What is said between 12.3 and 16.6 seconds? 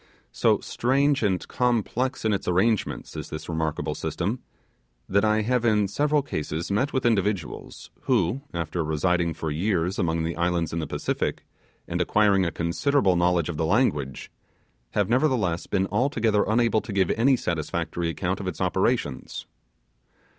a considerable knowledge of the language, have nevertheless been altogether